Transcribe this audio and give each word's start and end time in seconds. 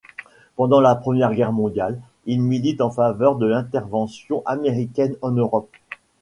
Pendant 0.55 0.81
la 0.81 0.95
Première 0.95 1.35
Guerre 1.35 1.51
mondiale, 1.51 2.01
il 2.25 2.41
milite 2.41 2.81
en 2.81 2.89
faveur 2.89 3.35
de 3.35 3.45
l'intervention 3.45 4.41
américaine 4.47 5.15
en 5.21 5.29
Europe. 5.29 5.69